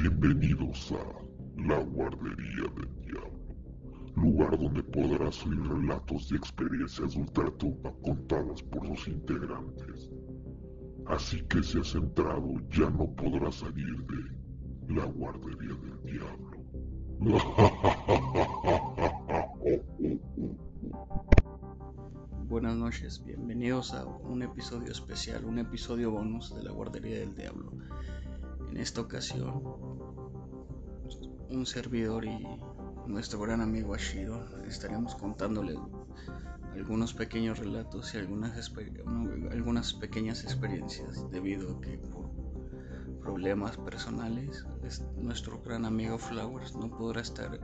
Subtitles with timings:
[0.00, 1.04] Bienvenidos a
[1.60, 3.38] la Guardería del Diablo,
[4.16, 10.08] lugar donde podrás oír relatos y experiencias de ultratumba contadas por los integrantes.
[11.04, 14.24] Así que si has entrado ya no podrás salir de
[14.94, 16.56] la Guardería del Diablo.
[22.48, 27.74] Buenas noches, bienvenidos a un episodio especial, un episodio bonus de la Guardería del Diablo.
[28.70, 29.62] En esta ocasión,
[31.50, 32.46] un servidor y
[33.06, 35.78] nuestro gran amigo Ashiro estaremos contándole
[36.74, 38.72] algunos pequeños relatos y algunas,
[39.50, 42.30] algunas pequeñas experiencias debido a que por
[43.20, 44.64] problemas personales
[45.16, 47.58] nuestro gran amigo Flowers no podrá estar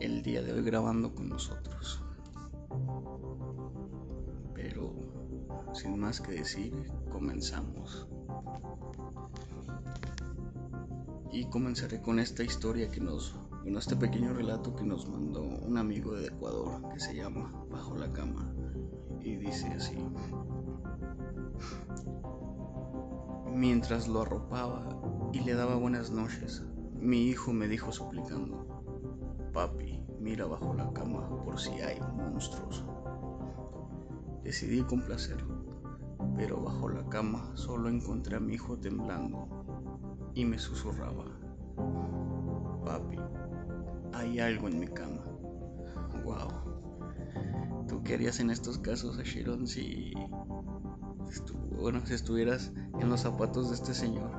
[0.00, 2.02] el día de hoy grabando con nosotros.
[4.54, 4.94] Pero
[5.72, 6.72] sin más que decir,
[7.10, 8.06] comenzamos.
[11.30, 15.76] Y comenzaré con esta historia que nos, con este pequeño relato que nos mandó un
[15.76, 18.50] amigo de Ecuador que se llama Bajo la cama.
[19.20, 19.96] Y dice así.
[23.52, 24.88] Mientras lo arropaba
[25.32, 26.64] y le daba buenas noches,
[26.98, 28.82] mi hijo me dijo suplicando,
[29.52, 32.84] Papi, mira bajo la cama por si hay monstruos.
[34.44, 35.62] Decidí complacerlo,
[36.36, 39.57] pero bajo la cama solo encontré a mi hijo temblando
[40.38, 41.24] y me susurraba,
[42.84, 43.18] papi,
[44.12, 45.24] hay algo en mi cama.
[46.24, 47.88] Wow.
[47.88, 50.12] ¿Tú qué harías en estos casos, Ashiron, si,
[51.76, 54.30] bueno, si estuvieras en los zapatos de este señor?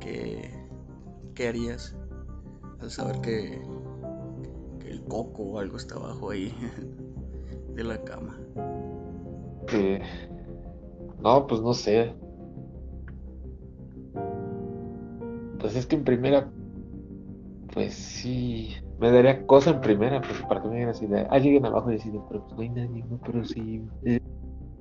[0.00, 0.52] ¿Qué,
[1.34, 1.96] qué harías
[2.80, 3.62] al saber que,
[4.80, 6.54] que el coco o algo está abajo ahí
[7.74, 8.38] de la cama?
[11.22, 12.14] no, pues no sé.
[15.74, 16.48] Pues es que en primera,
[17.72, 21.38] pues sí, me daría cosa en primera, pues para que me digan así de, ah,
[21.40, 24.20] lleguen abajo y deciden, pero pues no hay nadie, pero sí, eh,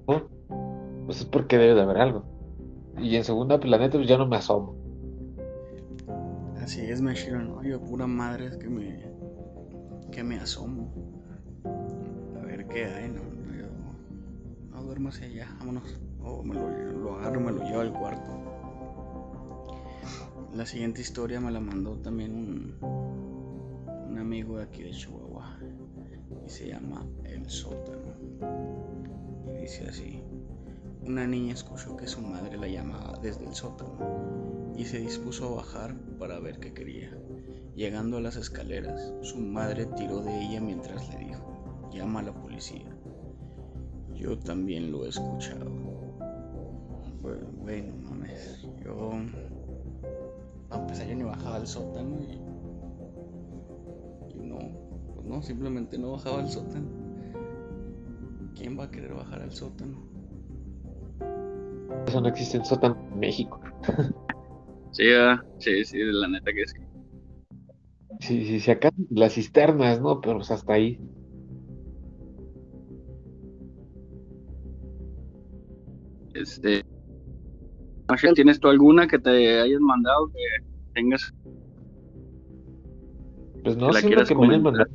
[0.05, 2.23] pues es porque debe de haber algo.
[2.99, 4.75] Y en segunda, pues la neta, pues ya no me asomo.
[6.61, 7.63] Así es, me ¿no?
[7.63, 9.03] Yo pura madre es que me,
[10.11, 10.93] que me asomo.
[12.39, 13.21] A ver qué hay, ¿no?
[14.69, 15.99] no duermo hacia allá, vámonos.
[16.21, 18.52] O me lo, lo agarro y me lo llevo al cuarto.
[20.55, 22.77] La siguiente historia me la mandó también un,
[24.09, 25.57] un amigo de aquí de Chihuahua
[26.45, 28.13] y se llama El Sótano.
[29.47, 30.21] Y dice así,
[31.01, 35.55] una niña escuchó que su madre la llamaba desde el sótano y se dispuso a
[35.55, 37.11] bajar para ver qué quería.
[37.75, 42.33] Llegando a las escaleras, su madre tiró de ella mientras le dijo, llama a la
[42.33, 42.95] policía.
[44.13, 45.65] Yo también lo he escuchado.
[47.21, 49.13] Bueno, bueno mames, yo
[50.73, 52.33] a pesar yo ni bajaba al sótano y,
[54.33, 54.57] y no,
[55.13, 56.87] pues no, simplemente no bajaba al sótano.
[58.55, 59.97] ¿Quién va a querer bajar al sótano?
[62.07, 63.59] Eso no existe en sótano en México.
[64.91, 65.05] sí,
[65.59, 66.79] sí, sí, la neta que sí.
[68.19, 70.21] Sí, sí, sí, acá las cisternas, ¿no?
[70.21, 70.97] Pero pues hasta ahí.
[76.33, 76.83] Este,
[78.35, 81.33] ¿tienes tú alguna que te hayas mandado que tengas?
[83.63, 84.89] Pues no, sé que me hayan mandado.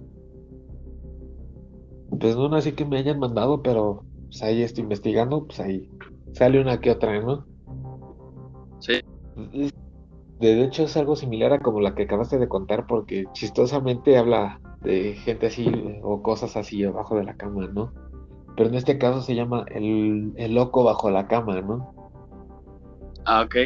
[2.20, 5.88] Pues no, así que me hayan mandado, pero pues ahí estoy investigando, pues ahí
[6.32, 7.46] sale una que otra, ¿no?
[8.80, 9.00] Sí.
[10.40, 14.60] De hecho es algo similar a como la que acabaste de contar, porque chistosamente habla
[14.82, 15.70] de gente así
[16.02, 17.92] o cosas así abajo de la cama, ¿no?
[18.56, 21.97] Pero en este caso se llama el, el loco bajo la cama, ¿no?
[23.24, 23.56] Ah, ok.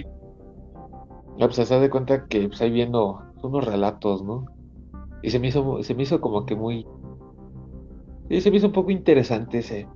[1.38, 4.46] No, pues se da de cuenta que pues, ahí viendo unos relatos, ¿no?
[5.22, 6.86] Y se me hizo, se me hizo como que muy.
[8.28, 9.88] Sí, se me hizo un poco interesante ese.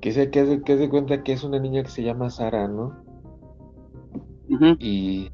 [0.00, 2.68] Que se que de, que de cuenta que es una niña que se llama Sara,
[2.68, 2.94] ¿no?
[4.78, 5.30] Y.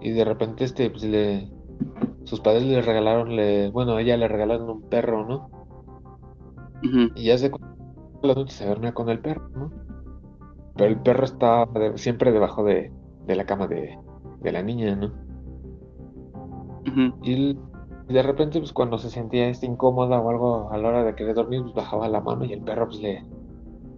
[0.00, 1.50] Y de repente, este, pues le.
[2.24, 5.50] Sus padres le regalaron, le, bueno, a ella le regalaron un perro, ¿no?
[7.14, 7.50] Y ya se
[8.22, 9.70] la noche se duerme con el perro, ¿no?
[10.76, 12.90] Pero el perro está siempre debajo de,
[13.26, 13.98] la cama de,
[14.42, 15.12] la niña, ¿no?
[17.22, 17.58] Y
[18.08, 21.34] de repente, pues cuando se sentía este incómoda o algo a la hora de querer
[21.34, 23.24] dormir, pues bajaba la mano y el perro pues le,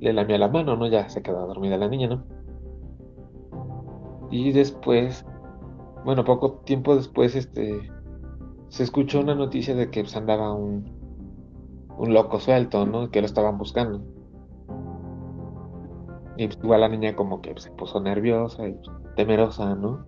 [0.00, 0.86] le lamía la mano, ¿no?
[0.86, 2.24] Ya se quedaba dormida la niña, ¿no?
[4.30, 5.24] Y después,
[6.04, 7.90] bueno, poco tiempo después, este,
[8.68, 10.92] se escuchó una noticia de que pues, andaba un,
[11.96, 13.10] un loco suelto, ¿no?
[13.10, 14.02] Que lo estaban buscando.
[16.36, 18.76] Y pues, igual la niña como que se puso nerviosa y
[19.16, 20.04] temerosa, ¿no?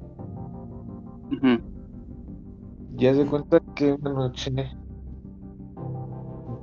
[2.97, 4.53] Ya se cuenta que una noche,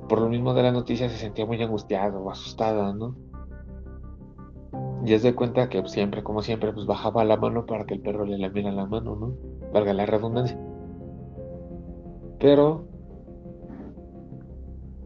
[0.08, 3.14] por lo mismo de la noticia, se sentía muy angustiada o asustada, ¿no?
[5.04, 8.24] Ya se cuenta que siempre, como siempre, pues bajaba la mano para que el perro
[8.24, 9.34] le lamiera la mano, ¿no?
[9.72, 10.58] Valga la redundancia.
[12.38, 12.84] Pero,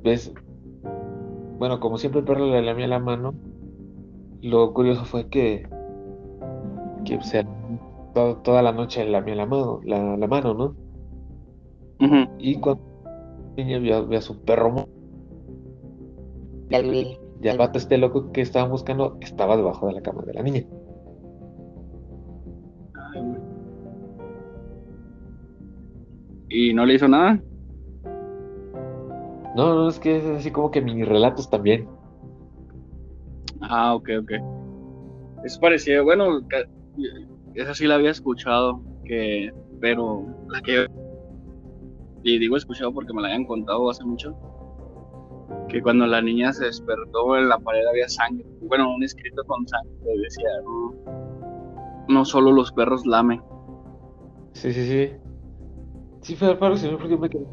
[0.02, 0.32] ves,
[1.58, 3.34] bueno, como siempre el perro le lamía la mano,
[4.42, 5.68] lo curioso fue que,
[7.04, 7.46] que se,
[8.14, 10.74] toda la noche lamía la mano, la, mano, ¿no?
[12.38, 12.82] Y cuando
[13.56, 14.88] la niña vio, a su perro,
[16.70, 20.42] ya el vato este loco que estaban buscando estaba debajo de la cama de la
[20.42, 20.64] niña.
[26.50, 27.42] ¿Y no le hizo nada?
[29.54, 31.88] No, no, es que es así como que mini relatos también.
[33.68, 34.32] Ah, ok, ok.
[35.44, 36.40] Es parecido, bueno,
[37.54, 40.86] esa sí la había escuchado, que, pero la que...
[42.22, 44.36] Y digo escuchado porque me la habían contado hace mucho.
[45.68, 48.44] Que cuando la niña se despertó en la pared había sangre.
[48.62, 49.92] Bueno, un escrito con sangre
[50.22, 53.40] decía, no, no solo los perros lamen.
[54.52, 55.12] Sí, sí, sí.
[56.22, 57.46] Sí, fue sí, porque me quedé.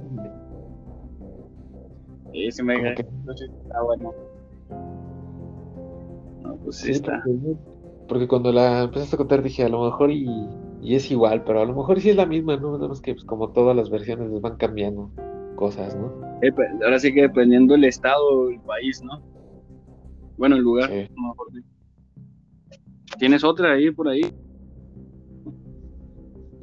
[2.32, 3.08] Sí, sí me quedé.
[3.30, 4.12] Está bueno.
[6.66, 7.24] Pues sí, está.
[8.08, 10.28] Porque, cuando la empezaste a contar dije, a lo mejor y,
[10.82, 12.74] y, es igual, pero a lo mejor sí es la misma, ¿no?
[12.74, 15.12] Nada más que pues, como todas las versiones les van cambiando
[15.56, 16.14] cosas, ¿no?
[16.42, 19.24] Eh, pues, ahora sí que dependiendo del estado, el país, ¿no?
[20.38, 21.08] Bueno, el lugar, sí.
[21.16, 21.48] mejor
[23.18, 24.26] ¿Tienes otra ahí por ahí?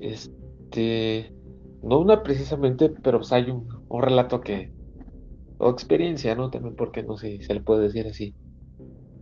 [0.01, 1.33] Este
[1.83, 3.69] no una precisamente, pero pues hay un,
[4.01, 4.73] relato que,
[5.59, 6.51] o experiencia, ¿no?
[6.51, 8.35] También porque no sé si se le puede decir así,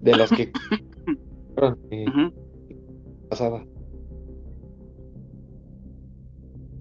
[0.01, 0.53] de las que
[1.91, 2.07] eh,
[3.29, 3.65] pasada.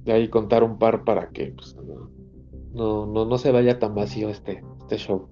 [0.06, 1.75] De ahí contar un par para que pues,
[2.74, 5.27] no, no, no, se vaya tan vacío este, este show.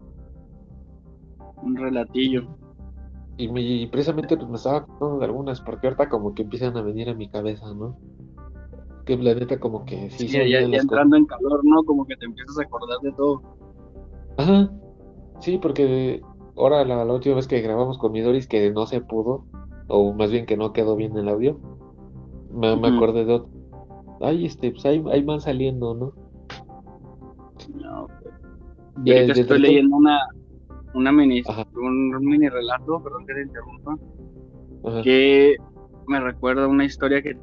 [1.63, 2.47] Un relatillo.
[3.37, 7.09] Y, precisamente pues me estaba contando de algunas, porque ahorita como que empiezan a venir
[7.09, 7.97] a mi cabeza, ¿no?
[9.07, 10.27] que la neta como que sí.
[10.27, 11.81] ya, ya, entrando en calor, ¿no?
[11.85, 13.41] Como que te empiezas a acordar de todo.
[14.35, 14.69] Ajá.
[15.39, 16.21] Sí, porque
[16.57, 19.45] ahora la, última vez que grabamos con Midoris que no se pudo,
[19.88, 21.59] o más bien que no quedó bien el audio,
[22.51, 23.50] me, acordé de otro.
[24.21, 26.13] Ay, este, pues ahí, van saliendo, ¿no?
[27.75, 28.07] No,
[29.04, 29.38] pues.
[29.38, 30.19] estoy leyendo una,
[30.94, 31.44] una mini,
[31.75, 33.98] un, mini relato, perdón que te interrumpa,
[35.04, 35.56] que
[36.07, 37.38] me recuerda una historia que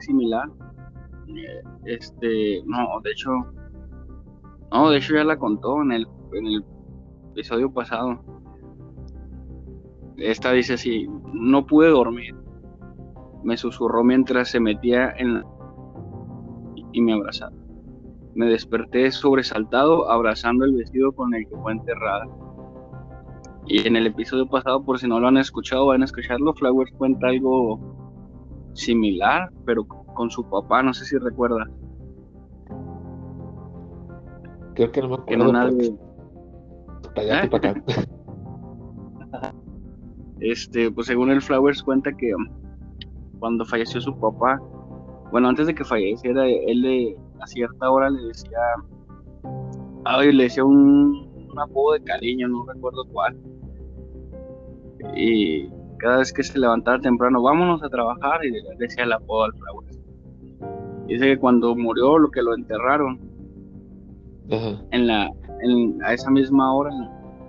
[0.00, 0.48] similar.
[1.28, 3.30] Eh, este, no, de hecho,
[4.72, 6.64] no, de hecho ya la contó en el, en el
[7.30, 8.20] episodio pasado.
[10.16, 12.34] Esta dice así, no pude dormir.
[13.42, 15.46] Me susurró mientras se metía en la...
[16.92, 17.56] y me abrazaba.
[18.34, 22.28] Me desperté sobresaltado abrazando el vestido con el que fue enterrada.
[23.66, 26.52] Y en el episodio pasado, por si no lo han escuchado, van a escucharlo.
[26.54, 27.78] Flowers cuenta algo
[28.74, 31.68] similar, pero con su papá, no sé si recuerda.
[34.74, 35.08] Creo que no
[35.52, 36.09] me acuerdo.
[37.16, 37.50] ¿Eh?
[40.40, 42.32] este, pues según el Flowers cuenta que
[43.38, 44.60] cuando falleció su papá,
[45.30, 48.58] bueno, antes de que falleciera, él le, a cierta hora le decía,
[50.04, 53.36] ay, le decía un, un apodo de cariño, no recuerdo cuál.
[55.14, 59.44] Y cada vez que se levantaba temprano, vámonos a trabajar, y le decía el apodo
[59.44, 59.98] al Flowers.
[61.06, 63.18] Dice que cuando murió, lo que lo enterraron,
[64.50, 65.30] en la,
[66.04, 66.90] a esa misma hora,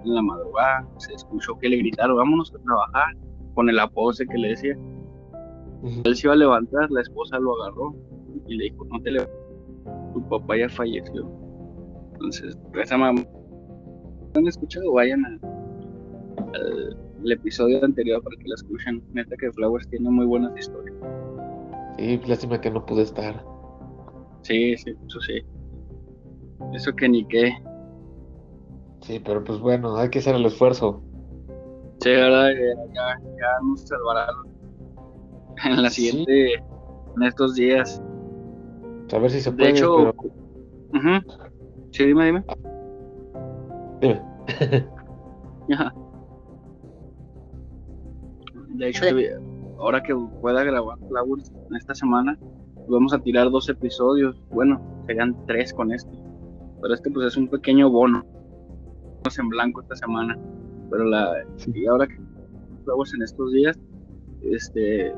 [0.04, 3.16] en la, madrugada, se escuchó que le gritaron, vámonos a trabajar,
[3.54, 4.78] con el apodo ese que le decía.
[6.04, 7.96] Él se iba a levantar, la esposa lo agarró
[8.48, 9.36] y le dijo, no te levantes,
[10.14, 11.28] tu papá ya falleció.
[12.14, 13.24] Entonces, esa mamá,
[14.36, 14.94] ¿han escuchado?
[14.94, 15.40] Vayan a,
[17.24, 19.04] el episodio anterior para que la escuchen.
[19.14, 20.96] Neta que Flowers tiene muy buenas historias.
[21.98, 23.44] Sí, lástima que no pude estar.
[24.42, 25.42] Sí, sí, eso sí.
[26.74, 27.54] Eso que ni qué.
[29.02, 31.02] Sí, pero pues bueno, hay que hacer el esfuerzo.
[32.00, 32.50] Sí, verdad,
[32.94, 34.36] ya, ya nos salvarán
[35.66, 38.02] en la siguiente, en estos días.
[39.12, 39.74] A ver si se puede.
[39.74, 40.14] De hecho,
[41.92, 42.44] sí, dime, dime.
[44.00, 44.22] Dime.
[48.70, 49.06] De hecho,
[49.80, 52.40] ahora que pueda grabar Flowers en esta semana,
[52.88, 54.42] vamos a tirar dos episodios.
[54.50, 56.12] Bueno, serían tres con este.
[56.82, 58.26] Pero este pues es un pequeño bono.
[59.38, 60.38] En blanco esta semana.
[60.90, 62.20] Pero la y ahora que
[62.84, 63.80] Flowers en estos días,
[64.42, 65.14] este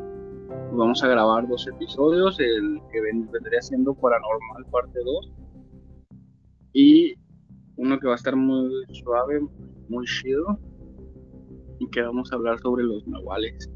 [0.73, 5.31] vamos a grabar dos episodios, el que vendría siendo Paranormal parte 2
[6.73, 7.15] y
[7.77, 9.41] uno que va a estar muy suave,
[9.89, 10.59] muy chido
[11.79, 13.69] y que vamos a hablar sobre los nahuales.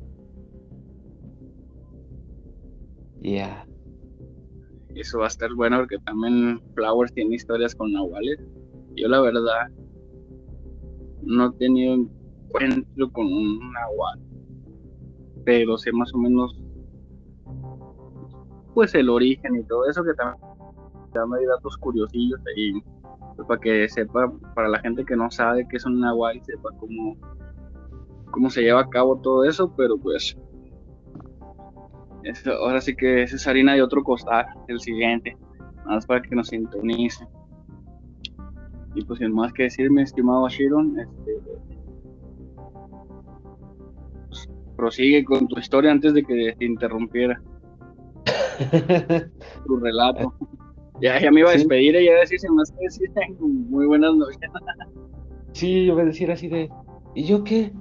[3.22, 3.66] Ya.
[4.94, 8.40] Eso va a estar bueno porque también Flowers tiene historias con nahuales.
[8.96, 9.68] Yo la verdad
[11.22, 14.20] no he tenido encuentro con un nahual,
[15.44, 16.60] pero sé más o menos
[18.74, 20.40] pues el origen y todo eso que también
[21.26, 22.74] me datos curiosillos ahí
[23.36, 26.70] pues, para que sepa para la gente que no sabe qué es un nahual sepa
[26.80, 27.18] cómo
[28.30, 30.38] cómo se lleva a cabo todo eso pero pues
[32.62, 35.36] ahora sí que es harina de otro costal el siguiente
[35.86, 37.26] más para que nos sintonice
[38.98, 41.40] y pues sin más que decir mi estimado Shiron este
[44.28, 47.40] pues, prosigue con tu historia antes de que te interrumpiera
[49.68, 50.34] tu relato.
[51.00, 54.16] Ya, ya me iba a despedir y ya decir, se más que decir, muy buenas
[54.16, 54.40] noches.
[55.52, 56.68] sí, yo voy a decir así de,
[57.14, 57.72] ¿y yo qué?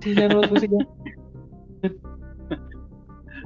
[0.00, 0.68] Sí, ya no, pues ya.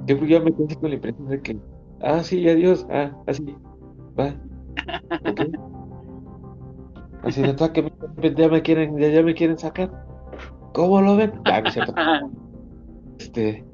[0.06, 1.56] Yo ya me quedé con la impresión de que,
[2.02, 3.56] ah, sí, adiós, ah, así,
[4.18, 4.34] va.
[7.24, 7.90] Así de todo que
[8.36, 9.90] ya me quieren, ya, ya me quieren sacar.
[10.72, 11.32] ¿Cómo lo ven?
[11.46, 11.62] Ah,
[13.18, 13.64] este.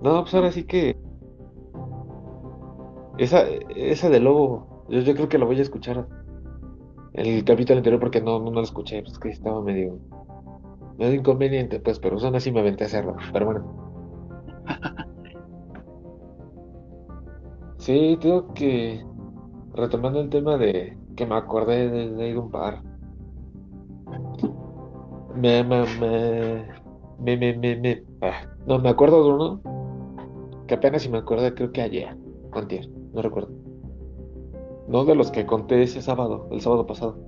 [0.00, 0.96] No, pues ahora sí que
[3.18, 6.06] esa, esa de Lobo, yo, yo creo que lo voy a escuchar.
[7.14, 9.98] El capítulo anterior porque no, no, lo escuché, pues que estaba medio,
[10.98, 13.86] medio inconveniente, pues, pero son así me aventé a hacerlo, pero bueno.
[17.78, 19.00] Sí, tengo que,
[19.74, 22.82] retomando el tema de que me acordé de, ir a un bar.
[25.34, 25.84] Me, me,
[27.18, 29.60] me, me, me, ah, no, me acuerdo de uno
[30.66, 32.16] que apenas si me acuerdo, creo que ayer,
[32.52, 33.50] antier no recuerdo.
[34.88, 37.18] No de los que conté ese sábado, el sábado pasado.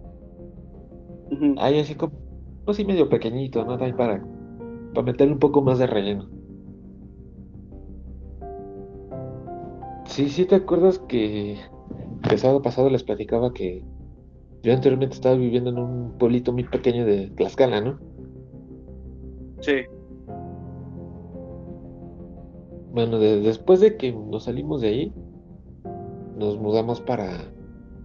[1.58, 2.12] Ahí así como,
[2.66, 3.74] así medio pequeñito, ¿no?
[3.82, 4.24] Ahí para,
[4.94, 6.28] para meterle un poco más de relleno.
[10.04, 11.58] Sí, sí, ¿te acuerdas que
[12.30, 13.82] el sábado pasado les platicaba que
[14.62, 17.98] yo anteriormente estaba viviendo en un pueblito muy pequeño de Tlaxcala, ¿no?
[19.60, 19.82] Sí.
[22.92, 25.12] Bueno, después de que nos salimos de ahí,
[26.36, 27.30] nos mudamos para,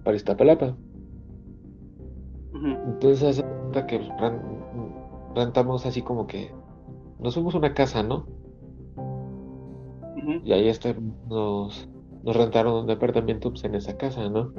[0.04, 0.76] para Iztapalapa.
[2.86, 4.00] Entonces hace cuenta que
[5.36, 6.52] rentamos así como que
[7.20, 8.28] nos fuimos a una casa, ¿no?
[10.44, 10.96] Y ahí este,
[12.24, 14.54] nos, rentaron un departamento pues, en esa casa, ¿no?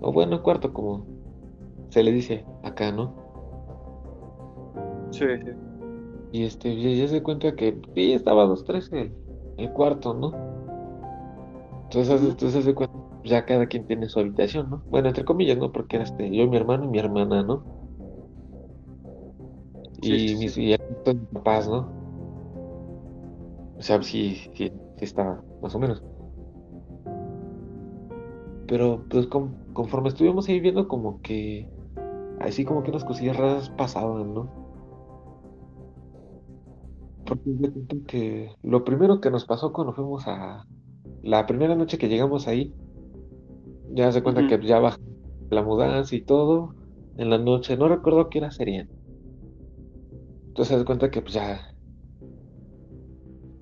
[0.00, 1.06] O bueno, cuarto, como
[1.88, 3.14] se le dice acá, ¿no?
[5.10, 5.50] Sí, sí.
[6.32, 9.12] Y este, ya, se cuenta que sí, estaba dos, tres el,
[9.56, 10.32] el cuarto, ¿no?
[11.84, 12.74] Entonces, entonces
[13.24, 14.82] ya cada quien tiene su habitación, ¿no?
[14.90, 15.72] Bueno, entre comillas, ¿no?
[15.72, 17.64] Porque era este, yo, mi hermano y mi hermana, ¿no?
[20.02, 20.76] Y mis y
[21.32, 21.88] papás, ¿no?
[23.78, 26.02] O sea, sí, sí, sí estaba, más o menos.
[28.66, 31.68] Pero pues conforme estuvimos ahí viendo como que
[32.40, 34.50] así como que unas cosillas raras pasaban, ¿no?
[37.26, 40.66] Porque yo siento que lo primero que nos pasó cuando fuimos a,
[41.24, 42.74] la primera noche que llegamos ahí,
[43.92, 44.98] ya se cuenta que ya bajó
[45.50, 46.74] la mudanza y todo.
[47.16, 48.90] En la noche, no recuerdo qué hora serían.
[50.48, 51.60] Entonces se cuenta que pues ya.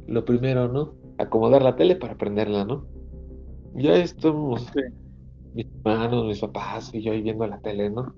[0.08, 0.94] Lo primero, ¿no?
[1.18, 2.86] Acomodar la tele para prenderla, ¿no?
[3.74, 4.70] Ya estamos.
[5.54, 8.14] Mis hermanos, mis papás y yo ahí viendo la tele, ¿no?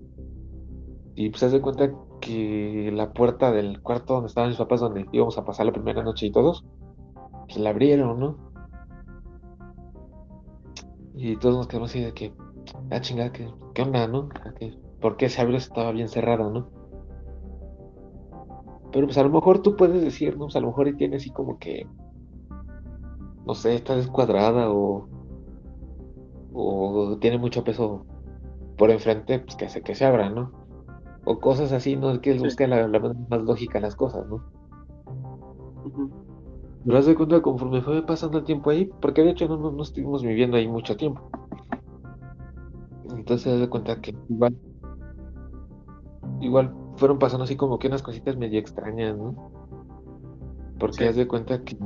[1.14, 5.06] Y pues se hace cuenta que la puerta del cuarto donde estaban mis papás, donde
[5.12, 6.64] íbamos a pasar la primera noche y todos,
[7.46, 8.36] pues la abrieron, ¿no?
[11.14, 12.32] Y todos nos quedamos así de que,
[12.90, 14.28] ah, chingada, ¿qué, qué onda, no?
[15.00, 16.68] ¿Por qué se abrió estaba bien cerrado, no?
[18.90, 20.46] Pero pues a lo mejor tú puedes decir, ¿no?
[20.46, 21.86] Pues a lo mejor y tiene así como que,
[23.46, 25.08] no sé, está descuadrada o,
[26.54, 28.06] o tiene mucho peso
[28.78, 30.52] por enfrente, pues que se, que se abra, ¿no?
[31.24, 32.10] O cosas así, ¿no?
[32.10, 34.42] Es que busca la, la más lógica las cosas, ¿no?
[36.84, 39.82] Pero haz de cuenta conforme fue pasando el tiempo ahí, porque de hecho no, no,
[39.82, 41.28] estuvimos viviendo ahí mucho tiempo.
[43.16, 44.56] Entonces haz de cuenta que igual,
[46.40, 49.50] igual fueron pasando así como que unas cositas medio extrañas, ¿no?
[50.78, 51.76] Porque haz de cuenta que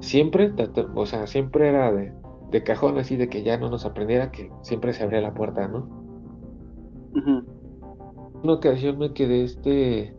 [0.00, 0.52] siempre,
[0.94, 2.14] o sea, siempre era de,
[2.50, 5.68] de cajón así de que ya no nos aprendiera que siempre se abría la puerta,
[5.68, 5.88] ¿no?
[8.42, 10.14] Una ocasión me quedé este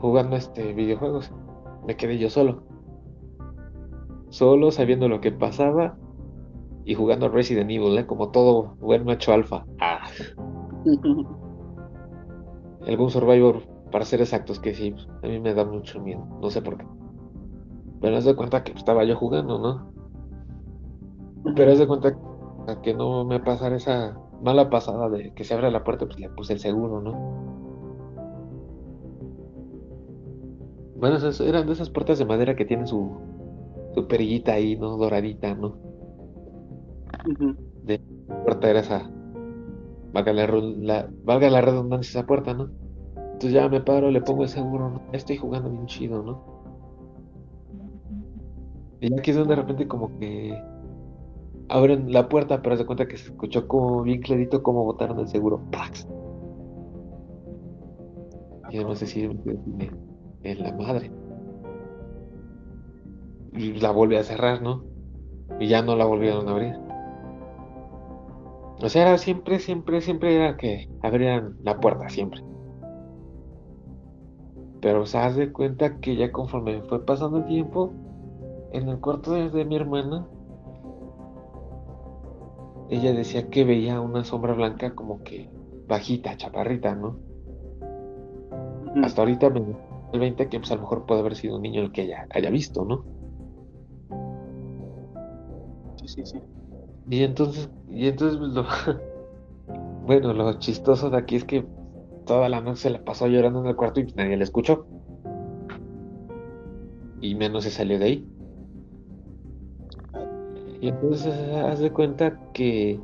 [0.00, 1.32] jugando este videojuegos.
[1.86, 2.62] Me quedé yo solo.
[4.28, 5.96] solo sabiendo lo que pasaba
[6.84, 8.06] y jugando Resident Evil, ¿eh?
[8.06, 9.64] como todo buen macho alfa.
[9.80, 10.00] Ah.
[12.86, 16.62] Algún Survivor, para ser exactos, que sí, a mí me da mucho miedo, no sé
[16.62, 16.86] por qué.
[18.00, 19.87] Pero haz de cuenta que estaba yo jugando, ¿no?
[21.54, 22.16] Pero haz de cuenta
[22.82, 26.28] que no me pasara esa mala pasada de que se abre la puerta, pues le
[26.30, 27.12] puse el seguro, ¿no?
[30.96, 33.10] Bueno, esas, eran de esas puertas de madera que tienen su,
[33.94, 34.96] su perillita ahí, ¿no?
[34.96, 35.76] Doradita, ¿no?
[37.84, 38.00] De
[38.44, 39.10] puerta era esa.
[40.12, 42.70] Valga la, valga la redundancia esa puerta, ¿no?
[43.16, 45.02] Entonces ya me paro, le pongo el seguro, ¿no?
[45.12, 46.58] estoy jugando bien chido, ¿no?
[49.00, 50.60] Y aquí es donde de repente como que
[51.68, 55.28] abren la puerta, pero se cuenta que se escuchó como bien clarito cómo botaron el
[55.28, 55.60] seguro.
[55.70, 56.06] ¡Pax!
[58.70, 61.10] Y no sé si en la madre.
[63.52, 64.84] Y la vuelve a cerrar, ¿no?
[65.58, 66.74] Y ya no la volvieron a abrir.
[68.80, 72.42] O sea, era siempre, siempre, siempre era que abrían la puerta, siempre.
[74.80, 77.92] Pero se hace cuenta que ya conforme fue pasando el tiempo,
[78.72, 80.28] en el cuarto de, mi hermana,
[82.90, 85.48] ella decía que veía una sombra blanca como que
[85.86, 87.18] bajita, chaparrita, ¿no?
[89.02, 89.62] Hasta ahorita me
[90.12, 92.26] el 20 que pues a lo mejor puede haber sido un niño el que ella
[92.30, 93.04] haya visto, ¿no?
[95.96, 96.40] Sí, sí, sí.
[97.10, 98.64] Y entonces, y entonces pues, lo,
[100.06, 101.66] bueno, lo chistoso de aquí es que
[102.26, 104.86] toda la noche se la pasó llorando en el cuarto y pues, nadie la escuchó.
[107.20, 108.28] Y menos se salió de ahí.
[110.80, 113.00] Y entonces haz de cuenta que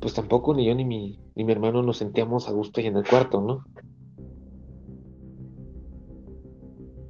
[0.00, 2.96] pues tampoco ni yo ni mi, ni mi hermano nos sentíamos a gusto ahí en
[2.96, 3.64] el cuarto, ¿no?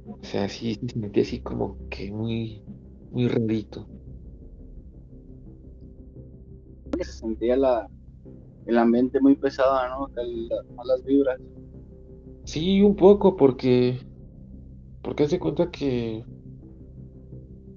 [0.05, 2.63] O sea, sí se sentía así como que muy,
[3.11, 3.87] muy rarito.
[6.99, 7.89] Se sentía la,
[8.67, 10.09] el ambiente muy pesado, ¿no?
[10.15, 11.41] Las malas vibras.
[12.45, 13.99] Sí, un poco, porque.
[15.01, 16.23] Porque hace cuenta que.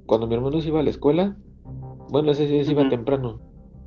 [0.07, 1.37] Cuando mi hermano se iba a la escuela,
[2.11, 3.41] bueno, ese sí se iba temprano.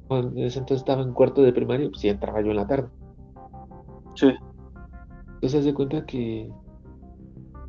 [0.10, 2.90] en ese entonces estaba en cuarto de primaria, pues entraba yo en la tarde.
[4.16, 4.32] Sí.
[5.36, 6.52] Entonces hace cuenta que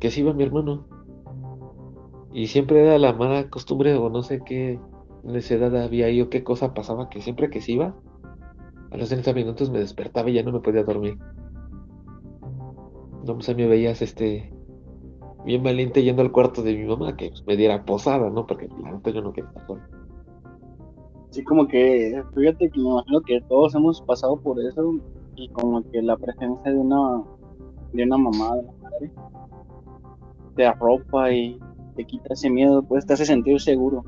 [0.01, 0.85] que así iba mi hermano.
[2.33, 4.79] Y siempre era la mala costumbre o no sé qué
[5.23, 7.95] necesidad había ahí o qué cosa pasaba, que siempre que se iba,
[8.89, 11.17] a los 30 minutos me despertaba y ya no me podía dormir.
[13.23, 14.50] No, pues a mí me veías este
[15.45, 18.45] bien valiente yendo al cuarto de mi mamá que pues, me diera posada, ¿no?
[18.45, 19.81] Porque la neta yo no quería estar solo.
[21.31, 24.95] Sí, como que, fíjate que me imagino que todos hemos pasado por eso
[25.35, 27.23] y como que la presencia de una
[27.93, 29.11] de una mamá, de una madre,
[30.55, 31.59] te arropa y
[31.95, 34.03] te quita ese miedo, pues te hace sentir seguro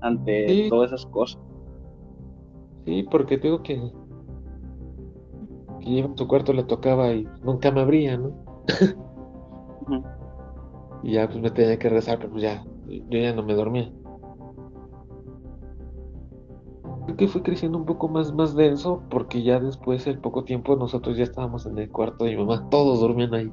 [0.00, 1.40] ante todas esas cosas.
[2.84, 3.80] Sí, porque digo que,
[5.80, 8.32] que iba a tu cuarto, le tocaba y nunca me abría, ¿no?
[11.06, 13.92] Y ya pues me tenía que rezar, pero pues ya, yo ya no me dormía.
[17.04, 20.74] Creo que fui creciendo un poco más, más denso, porque ya después, el poco tiempo,
[20.74, 23.52] nosotros ya estábamos en el cuarto de mi mamá, todos dormían ahí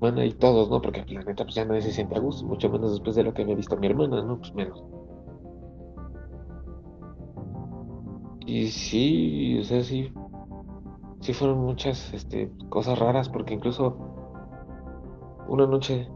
[0.00, 0.82] bueno, y todos, ¿no?
[0.82, 3.32] Porque la neta, pues ya nadie se siente a gusto, mucho menos después de lo
[3.32, 4.36] que había visto mi hermana, ¿no?
[4.36, 4.84] Pues menos.
[8.44, 10.12] Y sí, o sea, sí,
[11.20, 14.13] sí fueron muchas este, cosas raras, porque incluso
[15.48, 16.08] una noche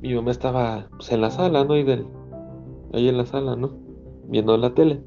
[0.00, 1.76] mi mamá estaba pues, en la sala, ¿no?
[1.76, 2.06] Y del,
[2.92, 3.70] ahí en la sala, ¿no?
[4.28, 5.02] Viendo la tele.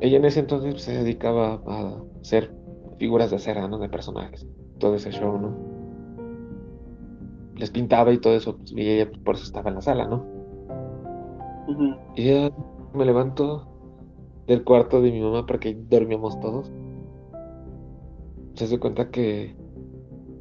[0.00, 2.54] Ella en ese entonces pues, se dedicaba a hacer
[2.98, 3.78] figuras de cera, ¿no?
[3.78, 4.46] De personajes
[4.78, 5.54] todo ese show, ¿no?
[7.56, 10.24] Les pintaba y todo eso, pues, y ella por eso estaba en la sala, ¿no?
[12.14, 12.52] Y ya
[12.94, 13.66] me levanto
[14.46, 16.70] del cuarto de mi mamá porque dormíamos todos.
[18.54, 19.56] Se hace cuenta que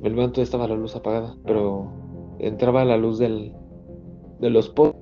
[0.05, 1.87] me levanto y estaba la luz apagada, pero
[2.37, 3.55] entraba la luz del,
[4.39, 5.01] de los postes.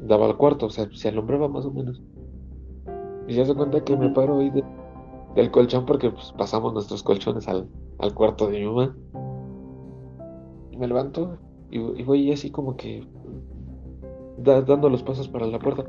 [0.00, 2.02] Daba al cuarto, o sea, se alumbraba más o menos.
[3.26, 4.62] Y se hace cuenta que me paro ahí de,
[5.36, 7.66] del colchón porque pues, pasamos nuestros colchones al,
[8.14, 8.94] cuarto de mi mamá.
[10.70, 11.38] Y me levanto
[11.70, 13.06] y, voy así como que
[14.36, 15.86] dando los pasos para la puerta.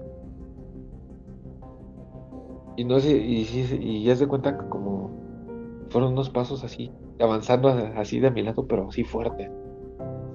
[2.77, 3.47] Y no sé, y,
[3.79, 5.11] y ya se cuenta que como
[5.89, 9.51] fueron unos pasos así, avanzando así de mi lado, pero así fuerte.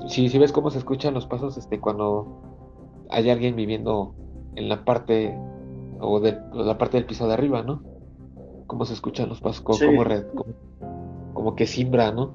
[0.08, 2.42] Si, si ves cómo se escuchan los pasos este, cuando
[3.10, 4.14] hay alguien viviendo
[4.54, 5.36] en la parte
[6.00, 7.82] o de la parte del piso de arriba, ¿no?
[8.66, 10.44] cómo se escuchan los pasos, como, como,
[11.32, 12.34] como que simbra, ¿no?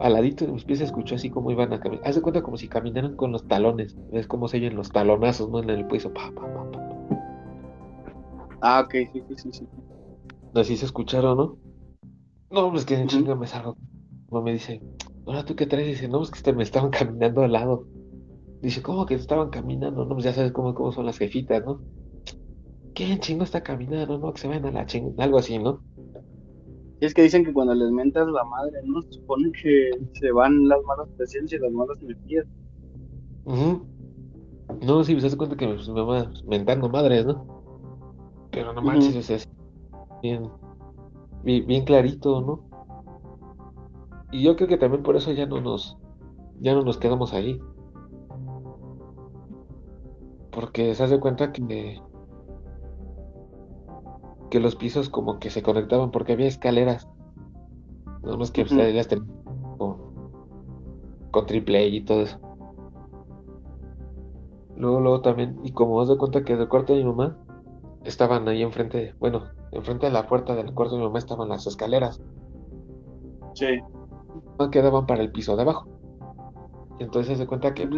[0.00, 2.08] Al ladito de mis pies se escuchó así como iban a caminar.
[2.08, 3.94] Haz de cuenta como si caminaran con los talones.
[4.10, 5.60] ¿Ves cómo se oyen los talonazos, ¿no?
[5.60, 6.10] En el piso.
[6.14, 6.66] Pa, pa, pa,
[8.62, 9.68] ah, ok, sí, sí, sí, sí.
[10.54, 11.58] Así se escucharon, ¿no?
[12.50, 13.76] No, pues que en chinga me salgo.
[14.30, 14.80] No me dice,
[15.26, 17.84] ahora tú qué traes, dice, no, pues que me estaban caminando al lado.
[18.62, 20.06] Dice, ¿cómo que estaban caminando?
[20.06, 21.82] No, pues ya sabes cómo, cómo son las jefitas, ¿no?
[22.94, 24.18] ¿Quién chingo está caminando?
[24.18, 25.82] No, que se vayan a la chingada, algo así, ¿no?
[27.00, 29.00] Y es que dicen que cuando les mentas la madre, ¿no?
[29.10, 32.46] Supone que se van las malas presencias, las malas energías.
[34.82, 37.62] No, sí, se hace cuenta que me, va mentando madres, ¿no?
[38.50, 39.48] Pero no manches, es
[40.22, 40.50] bien,
[41.42, 42.68] bien, clarito, ¿no?
[44.30, 45.96] Y yo creo que también por eso ya no nos,
[46.60, 47.60] ya no nos quedamos ahí.
[50.50, 52.00] Porque se hace cuenta que
[54.50, 57.08] que los pisos como que se conectaban porque había escaleras.
[58.22, 58.66] No más que uh
[59.78, 59.96] con,
[61.30, 62.38] con triple y todo eso.
[64.76, 67.38] Luego, luego también, y como os doy cuenta que del cuarto de mi mamá
[68.04, 71.66] estaban ahí enfrente, bueno, enfrente de la puerta del cuarto de mi mamá estaban las
[71.66, 72.20] escaleras.
[73.54, 73.78] Sí.
[74.58, 75.88] No quedaban para el piso de abajo.
[76.98, 77.88] Entonces se cuenta que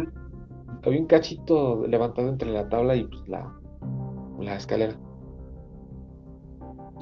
[0.85, 3.53] había un cachito levantado entre la tabla y pues la,
[4.39, 4.95] la escalera.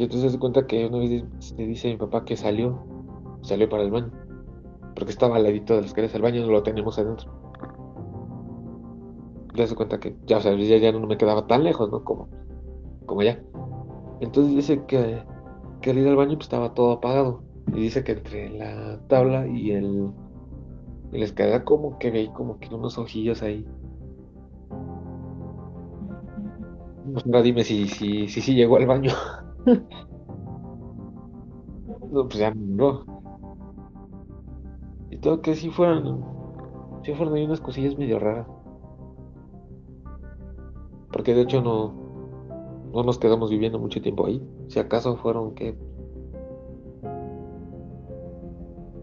[0.02, 1.24] Y entonces se cuenta que una vez
[1.56, 2.84] le dice a mi papá que salió,
[3.44, 4.12] salió para el baño,
[4.96, 7.32] porque estaba al ladito de las escaleras del baño, no lo tenemos adentro.
[9.54, 12.04] Ya se cuenta que ya, o sea, ya, no me quedaba tan lejos, ¿no?
[12.04, 12.30] Como,
[13.06, 13.40] como ya.
[14.22, 15.22] Entonces dice que,
[15.82, 17.44] que al ir al baño pues, estaba todo apagado.
[17.68, 20.10] Y dice que entre la tabla y el,
[21.12, 23.68] y la escalera como que veí como que unos ojillos ahí.
[27.14, 29.12] Pues, ahora dime si, si, si, si llegó al baño.
[32.12, 33.06] no, pues ya no.
[35.10, 36.24] Y todo que sí fueron,
[37.04, 38.48] sí fueron ahí unas cosillas medio raras.
[41.12, 41.94] Porque de hecho no,
[42.94, 44.42] no nos quedamos viviendo mucho tiempo ahí.
[44.68, 45.78] Si acaso fueron que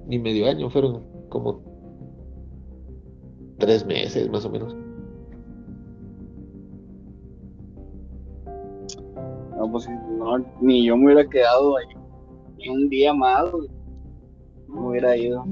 [0.09, 1.61] ni medio año, fueron como
[3.59, 4.75] tres meses más o menos.
[9.57, 9.87] No, pues
[10.19, 11.87] no, ni yo me hubiera quedado ahí
[12.59, 13.45] ni un día más,
[14.69, 15.45] no hubiera ido.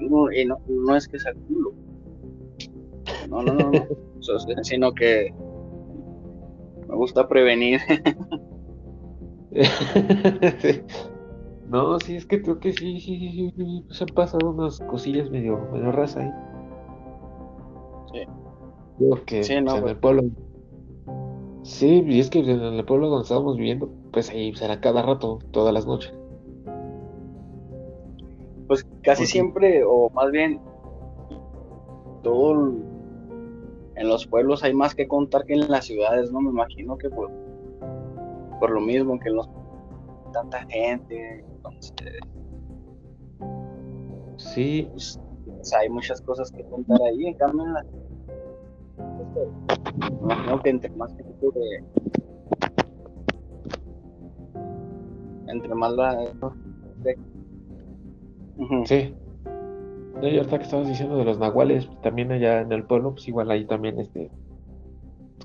[0.00, 1.72] No, y no, no es que sea culo.
[3.28, 3.86] No, no, no, no.
[4.62, 5.32] sino que
[6.88, 7.80] me gusta prevenir.
[11.68, 15.30] No, sí, es que creo que sí, sí, sí, sí, se han pasado unas cosillas
[15.30, 16.30] medio, medio raza ahí.
[18.10, 18.20] Sí.
[18.96, 20.22] Creo que sí, no, pues, en el pueblo
[21.62, 25.38] Sí, y es que en el pueblo donde estábamos viviendo, pues ahí será cada rato,
[25.50, 26.12] todas las noches.
[28.66, 30.60] Pues casi siempre, o más bien,
[32.22, 32.74] todo
[33.96, 36.40] en los pueblos hay más que contar que en las ciudades, ¿no?
[36.40, 37.30] Me imagino que por,
[38.60, 39.48] por lo mismo que en los
[40.32, 41.94] tanta gente, entonces
[44.36, 45.18] sí, pues,
[45.74, 47.84] hay muchas cosas que contar ahí, en cambio en la
[49.98, 51.34] me imagino que entre más gente
[55.48, 56.32] entre más la
[58.84, 59.14] sí.
[60.20, 63.50] Y ahorita que estabas diciendo de los nahuales también allá en el pueblo pues igual
[63.50, 64.30] ahí también este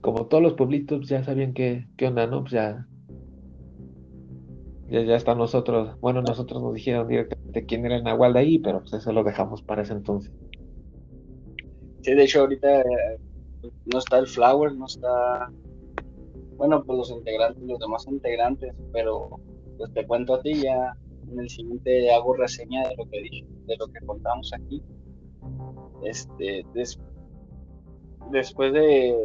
[0.02, 2.88] como todos los pueblitos pues, ya sabían qué, qué onda no pues ya
[4.90, 8.60] ya, ya está nosotros bueno nosotros nos dijeron directamente quién era el nahual de ahí
[8.60, 10.32] pero pues eso lo dejamos para ese entonces.
[12.02, 12.84] Sí de hecho ahorita
[13.86, 15.52] no está el Flower, no está,
[16.58, 19.40] bueno, pues los integrantes, los demás integrantes, pero
[19.78, 20.96] pues te cuento a ti ya
[21.32, 24.82] en el siguiente hago reseña de lo que dije, de lo que contamos aquí.
[26.04, 26.66] Este,
[28.32, 29.16] después de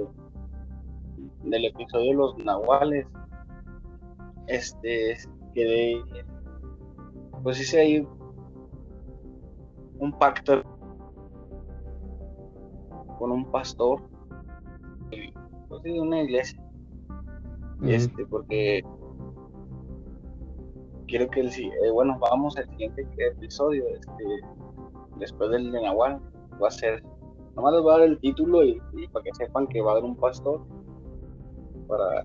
[1.43, 3.07] del episodio de los nahuales,
[4.47, 5.17] este,
[5.55, 6.03] quedé,
[7.43, 8.09] pues hice ahí
[9.99, 10.63] un pacto
[13.19, 14.03] con un pastor
[15.69, 16.63] pues de una iglesia.
[17.83, 18.83] Este, porque
[21.09, 24.25] quiero que el eh, bueno, vamos al siguiente episodio, este,
[25.17, 26.21] después del de Nahual,
[26.63, 27.03] va a ser,
[27.57, 28.81] nomás les voy a dar el título y,
[29.13, 30.61] para que sepan que va a haber un pastor
[31.89, 32.25] para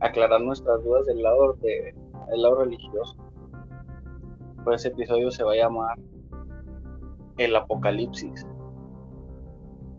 [0.00, 1.94] aclarar nuestras dudas del lado de,
[2.30, 3.16] del lado religioso.
[4.64, 5.98] Pues ese episodio se va a llamar
[7.36, 8.46] El Apocalipsis.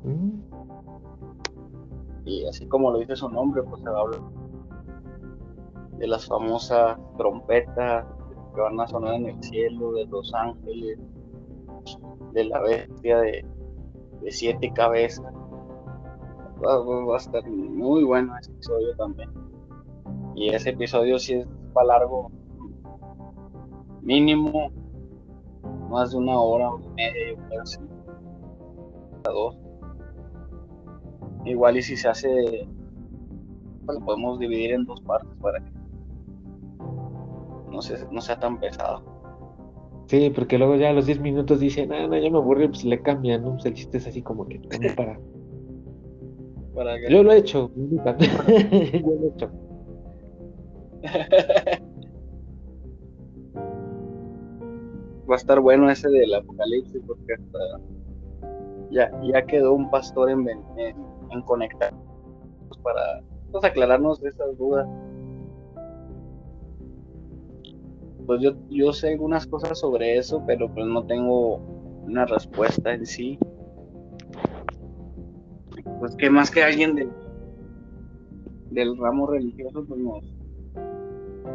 [0.04, 0.50] Mm
[2.30, 4.22] y así como lo dice su nombre, pues se va a hablar
[6.00, 8.06] de las famosas trompetas
[8.56, 10.98] que van a sonar en el cielo, de los ángeles,
[12.32, 13.46] de la bestia de,
[14.30, 15.34] siete cabezas.
[16.66, 19.30] Va, a estar muy bueno ese episodio también.
[20.36, 22.32] Y ese episodio si es para largo,
[24.02, 24.72] mínimo
[25.90, 27.38] más de una hora, o media,
[29.24, 29.60] dos.
[31.46, 32.68] Igual y si se hace,
[33.88, 35.79] lo podemos dividir en dos partes para que
[37.72, 39.04] no sea, no sea tan pesado.
[40.08, 42.84] Sí, porque luego ya a los 10 minutos dicen, ah, no, ya me aburrí, pues
[42.84, 43.52] le cambian, ¿no?
[43.54, 44.60] Pues el chiste es así como que,
[44.96, 45.20] para.
[46.74, 49.52] ¿Para Yo lo he hecho, yo lo he hecho.
[55.30, 57.60] Va a estar bueno ese del apocalipsis porque hasta
[58.92, 61.94] ya, ya quedó un pastor en, en, conectar
[62.82, 64.88] para pues, aclararnos esas dudas.
[68.30, 71.58] Pues yo, yo sé algunas cosas sobre eso, pero pues no tengo
[72.04, 73.40] una respuesta en sí.
[76.00, 77.10] Pues que más que alguien del,
[78.70, 80.24] del ramo religioso pues nos,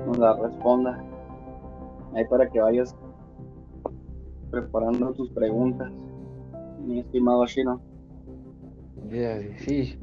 [0.05, 1.01] nos la responda.
[2.13, 2.97] Ahí para que vayas
[4.51, 5.93] preparando tus preguntas,
[6.85, 7.81] mi estimado Shino.
[9.59, 9.97] sí,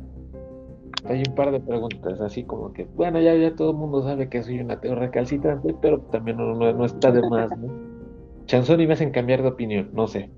[1.06, 4.30] hay un par de preguntas, así como que, bueno, ya, ya todo el mundo sabe
[4.30, 7.92] que soy una ateo recalcitrante, pero también no, no, está de más, ¿no?
[8.46, 10.30] Chanzón y me hacen cambiar de opinión, no sé.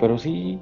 [0.00, 0.58] Pero sí.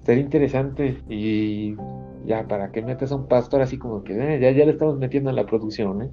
[0.00, 1.76] Sería interesante y
[2.24, 4.98] ya para que metas a un pastor así como que eh, ya, ya le estamos
[4.98, 6.10] metiendo en la producción, ¿eh?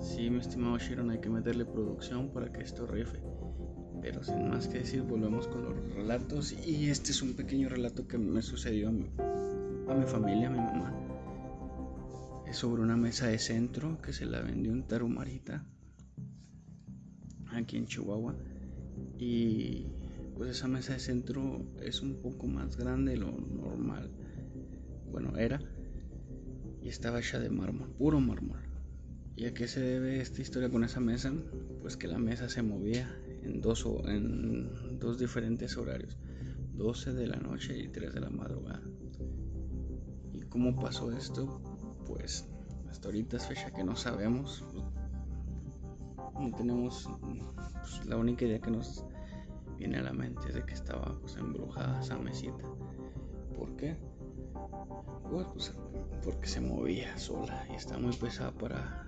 [0.00, 3.18] Sí, mi estimado Sharon, hay que meterle producción para que esto rife.
[4.06, 6.54] Pero sin más que decir, volvemos con los relatos.
[6.64, 9.10] Y este es un pequeño relato que me sucedió a mi,
[10.06, 10.94] familia, a mi mamá.
[12.46, 15.64] Es sobre una mesa de centro que se la vendió en Tarumarita,
[17.48, 18.36] aquí en Chihuahua.
[19.18, 19.86] Y
[20.36, 24.08] pues esa mesa de centro es un poco más grande de lo normal.
[25.10, 25.60] Bueno, era.
[26.80, 28.60] Y estaba hecha de mármol, puro mármol.
[29.34, 31.32] ¿Y a qué se debe esta historia con esa mesa?
[31.82, 33.12] Pues que la mesa se movía
[33.46, 36.18] en dos, en dos diferentes horarios,
[36.74, 38.82] 12 de la noche y 3 de la madrugada.
[40.32, 41.60] ¿Y cómo pasó esto?
[42.06, 42.48] Pues
[42.90, 44.64] hasta ahorita es fecha que no sabemos.
[46.38, 47.08] No tenemos
[47.80, 49.04] pues, la única idea que nos
[49.78, 52.64] viene a la mente es de que estaba pues, embrujada esa mesita.
[53.56, 53.96] ¿Por qué?
[55.30, 55.72] Pues, pues
[56.24, 59.06] porque se movía sola y está muy pesada para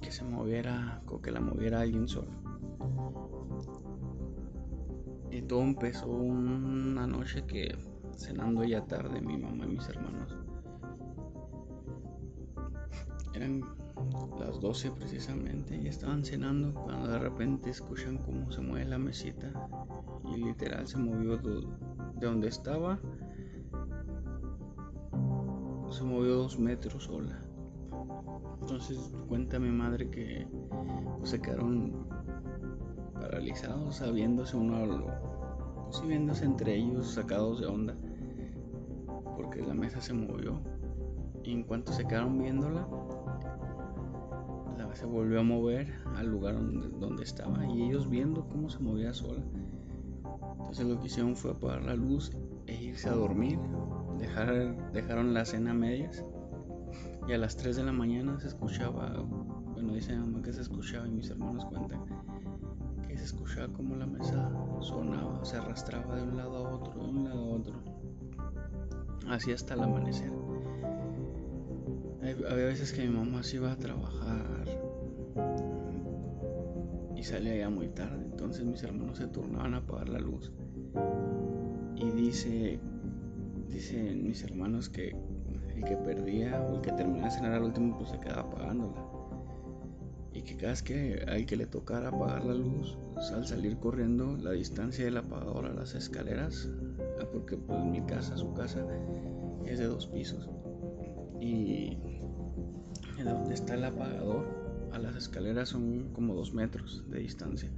[0.00, 2.43] que se moviera o que la moviera alguien solo.
[5.30, 7.76] Y todo empezó una noche que
[8.16, 10.36] cenando ya tarde mi mamá y mis hermanos.
[13.34, 13.62] Eran
[14.38, 19.50] las 12 precisamente y estaban cenando cuando de repente escuchan cómo se mueve la mesita
[20.32, 22.98] y literal se movió de donde estaba
[25.90, 27.40] se movió dos metros sola
[28.60, 30.48] entonces cuenta mi madre que
[31.18, 32.03] pues, se quedaron
[33.34, 35.06] paralizados, sabiéndose uno,
[35.86, 37.96] pues viéndose entre ellos sacados de onda,
[39.34, 40.60] porque la mesa se movió.
[41.42, 42.86] Y en cuanto se quedaron viéndola,
[44.78, 46.54] la se volvió a mover al lugar
[47.00, 49.42] donde, estaba y ellos viendo cómo se movía sola.
[50.58, 52.30] Entonces lo que hicieron fue apagar la luz
[52.68, 53.58] e irse a dormir.
[54.16, 56.24] Dejar, dejaron la cena a medias
[57.26, 59.12] y a las 3 de la mañana se escuchaba,
[59.72, 62.23] bueno, dice mamá que se escuchaba y mis hermanos cuentan
[63.14, 64.50] que se escuchaba como la mesa
[64.80, 67.74] sonaba, se arrastraba de un lado a otro, de un lado a otro,
[69.28, 70.32] así hasta el amanecer.
[72.50, 74.64] Había veces que mi mamá se iba a trabajar
[77.14, 80.50] y salía ya muy tarde, entonces mis hermanos se turnaban a apagar la luz.
[81.94, 82.80] Y dice,
[83.68, 85.14] dicen mis hermanos que
[85.76, 89.04] el que perdía o el que terminaba de cenar al último pues se quedaba apagándola.
[90.32, 93.78] Y que cada vez que hay que le tocara apagar la luz, pues, al salir
[93.78, 96.68] corriendo la distancia del apagador a las escaleras,
[97.20, 98.84] ah, porque pues mi casa, su casa,
[99.64, 100.50] es de dos pisos.
[101.40, 101.98] Y
[103.16, 104.44] de donde está el apagador
[104.92, 107.70] a las escaleras son como dos metros de distancia.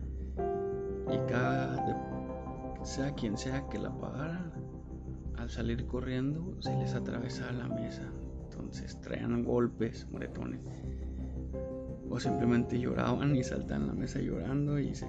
[1.13, 4.53] Y cada, sea quien sea que la apagara,
[5.37, 8.11] al salir corriendo se les atravesaba la mesa.
[8.45, 10.61] Entonces traían golpes, moretones.
[12.09, 15.07] O simplemente lloraban y saltaban la mesa llorando y se,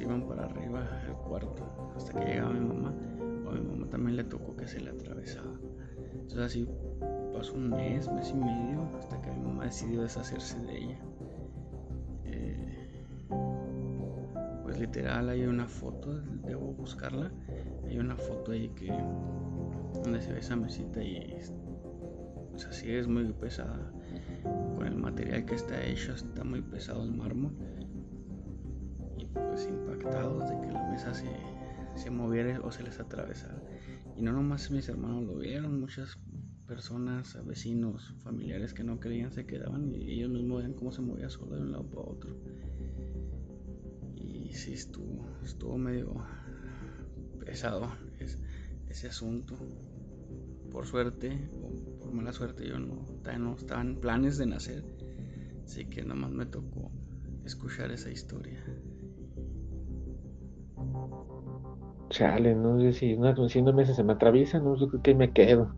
[0.00, 1.92] iban para arriba al cuarto.
[1.96, 2.94] Hasta que llegaba mi mamá.
[3.46, 5.58] O mi mamá también le tocó que se le atravesaba.
[6.12, 6.68] Entonces así
[7.32, 10.98] pasó un mes, mes y medio, hasta que mi mamá decidió deshacerse de ella.
[12.24, 13.04] Eh,
[14.62, 17.32] pues literal hay una foto, debo buscarla.
[17.84, 18.92] Hay una foto ahí que
[20.02, 21.36] donde se ve esa mesita y
[22.50, 23.92] pues así es muy pesada.
[24.76, 27.52] Con el material que está hecho está muy pesado el mármol.
[29.18, 31.28] Y pues impactados de que la mesa se,
[31.96, 33.62] se moviera o se les atravesara.
[34.16, 36.18] Y no nomás mis hermanos lo vieron, muchas
[36.68, 41.30] personas, vecinos, familiares que no creían se quedaban y ellos mismos veían cómo se movía
[41.30, 42.36] solo de un lado para otro.
[44.16, 46.14] Y sí, estuvo, estuvo medio
[47.38, 47.90] pesado
[48.88, 49.56] ese asunto.
[50.70, 51.48] Por suerte
[52.08, 53.04] por mala suerte yo no,
[53.38, 54.82] no estaba en planes de nacer.
[55.62, 56.90] Así que nada más me tocó
[57.44, 58.64] escuchar esa historia.
[62.08, 65.74] Chale, no sé si una no meses se me atraviesa, no, creo que me quedo.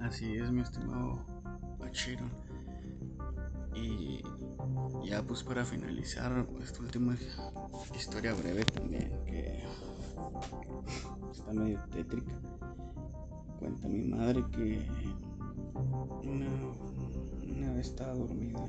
[0.00, 1.24] Así es, mi estimado
[1.78, 2.24] Pachiro.
[3.76, 4.24] Y
[5.04, 7.16] ya pues para finalizar esta última
[7.94, 9.62] historia breve también, que
[11.30, 12.32] está medio tétrica.
[13.58, 14.86] Cuenta mi madre que
[16.22, 16.46] una,
[17.56, 18.60] una vez estaba dormida.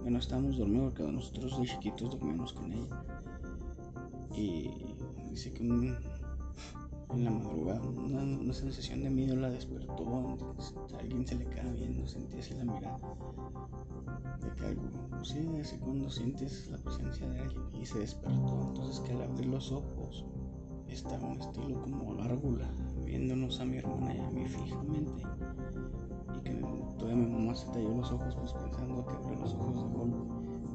[0.00, 3.04] Bueno, estábamos dormidos porque nosotros de chiquitos dormimos con ella.
[4.34, 4.70] Y
[5.30, 5.62] dice que
[7.14, 7.80] en la madrugada.
[7.82, 10.36] Una, sensación de miedo la despertó.
[10.94, 12.98] A alguien se le queda viendo, sentí así la mirada.
[14.40, 18.66] De que algo, sí, de cuando sientes la presencia de alguien y se despertó.
[18.68, 20.24] Entonces que al abrir los ojos
[20.88, 22.70] estaba un estilo como gárgula,
[23.12, 25.22] viéndonos a mi hermana y a mí fijamente.
[26.34, 26.54] Y que
[26.98, 30.16] todavía mi mamá se talló los ojos pues pensando que abrió los ojos de golpe.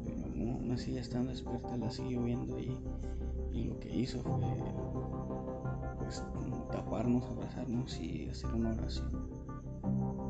[0.06, 2.78] Pero no, aún así ya estando despierta la siguió viendo y,
[3.52, 4.34] y lo que hizo fue
[5.97, 6.23] pues,
[6.71, 9.10] taparnos, abrazarnos y hacer una oración.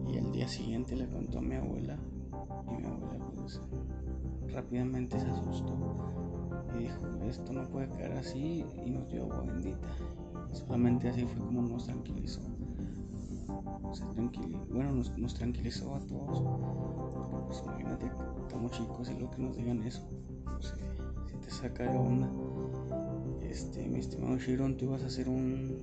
[0.07, 1.97] Y al día siguiente le contó a mi abuela
[2.69, 3.61] y mi abuela pues
[4.53, 5.75] rápidamente se asustó
[6.73, 9.89] y dijo, esto no puede quedar así y nos dio agua bendita.
[10.51, 12.41] Solamente así fue como nos tranquilizó.
[14.69, 16.43] bueno, nos, tranquilizó a todos.
[17.47, 20.07] pues imagínate, estamos chicos y lo que nos digan eso,
[20.43, 20.73] pues,
[21.27, 22.29] si te saca de onda.
[23.41, 25.77] Este, mi estimado Shiron, tú ibas a hacer un,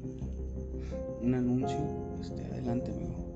[1.23, 1.79] un anuncio.
[2.21, 3.35] Este, adelante, amigo.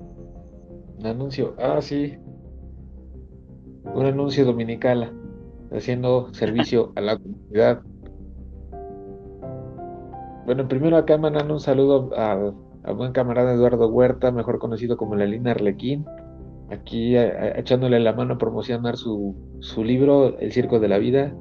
[0.99, 2.17] Un anuncio, ah, sí.
[3.83, 5.13] Un anuncio dominical
[5.71, 7.81] haciendo servicio a la comunidad.
[10.49, 12.55] Bueno, primero acá mandan un saludo al,
[12.95, 16.07] buen camarada Eduardo Huerta, mejor conocido como la Lina Arlequín.
[16.71, 21.35] Aquí echándole la mano a promocionar su, su libro, El Circo de la Vida.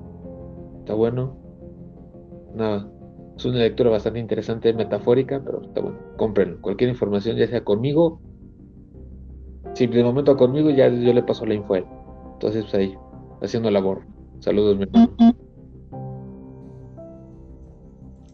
[0.80, 1.38] Está bueno
[3.34, 8.20] es una lectura bastante interesante, metafórica, pero está bueno, compren cualquier información, ya sea conmigo,
[9.72, 11.86] si de momento conmigo, ya yo le paso la info a él.
[12.34, 12.94] Entonces, pues ahí,
[13.40, 14.02] haciendo labor.
[14.40, 15.16] Saludos, mi hermano.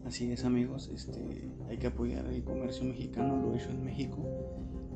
[0.05, 4.19] Así es, amigos, este, hay que apoyar el comercio mexicano, lo hecho en México.